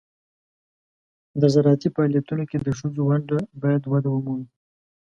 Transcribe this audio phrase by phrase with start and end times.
[1.41, 4.47] د زراعتي فعالیتونو کې د ښځو ونډه باید وده ومومي.